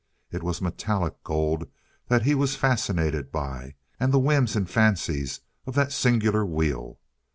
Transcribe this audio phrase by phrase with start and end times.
[0.31, 1.67] It was metallic gold
[2.07, 6.97] that he was fascinated by and the whims and fancies of that singular wheel.